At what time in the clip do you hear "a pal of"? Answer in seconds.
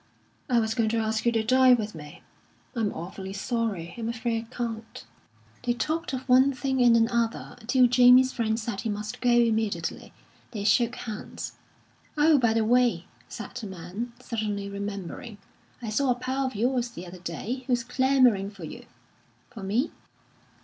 16.09-16.55